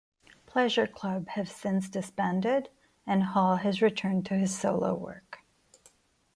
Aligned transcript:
Pleasure 0.47 0.87
Club 0.87 1.27
have 1.27 1.47
since 1.47 1.87
disbanded, 1.87 2.69
and 3.05 3.21
Hall 3.21 3.57
has 3.57 3.83
returned 3.83 4.25
to 4.25 4.33
his 4.33 4.57
solo 4.57 4.95
work. 4.95 5.41